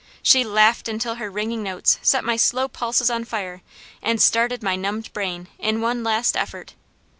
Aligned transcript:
She 0.23 0.43
laughed 0.43 0.87
until 0.89 1.13
her 1.21 1.29
ringing 1.29 1.61
notes 1.61 1.99
set 2.01 2.23
my 2.23 2.35
slow 2.35 2.67
pulses 2.67 3.11
on 3.11 3.23
fire, 3.23 3.61
and 4.01 4.19
started 4.19 4.63
my 4.63 4.75
numbed 4.75 5.13
brain 5.13 5.47
in 5.59 5.79
one 5.79 6.03
last 6.03 6.35
effort. 6.35 6.73